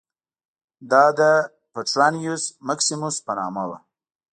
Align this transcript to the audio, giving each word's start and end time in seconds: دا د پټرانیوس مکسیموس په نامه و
دا 0.91 1.03
د 1.19 1.21
پټرانیوس 1.73 2.43
مکسیموس 2.67 3.15
په 3.25 3.31
نامه 3.39 3.63
و 3.69 3.71